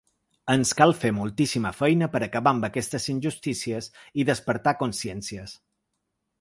[0.51, 3.93] Ens cal fer moltíssima feina per acabar amb aquestes injustícies
[4.23, 5.59] i despertar consciències.